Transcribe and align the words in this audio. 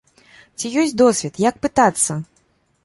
Ці 0.61 0.71
ёсць 0.83 0.95
досвед, 1.03 1.33
як 1.49 1.61
пытацца? 1.65 2.21